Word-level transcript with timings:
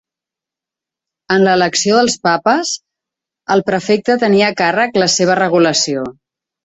En 1.35 1.43
l'elecció 1.47 1.99
dels 1.99 2.17
papes 2.27 2.71
el 3.57 3.63
prefecte 3.71 4.19
tenia 4.25 4.49
a 4.51 4.57
càrrec 4.63 4.99
la 5.05 5.11
seva 5.21 5.37
regulació. 5.43 6.09